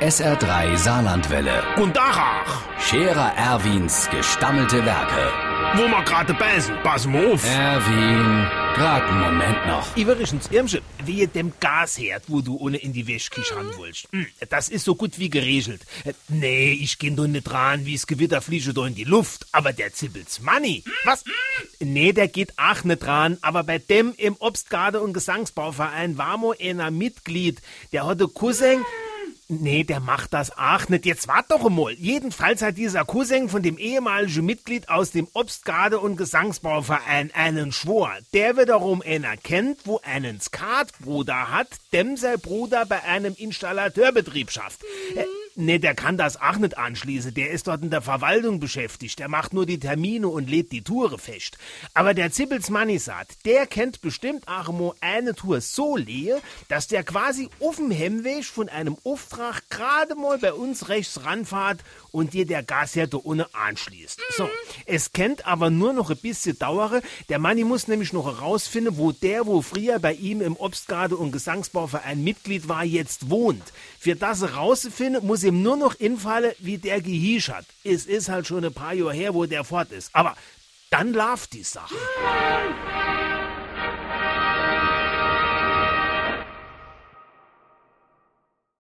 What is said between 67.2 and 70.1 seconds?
Der Manni muss nämlich noch herausfinden, wo der, wo früher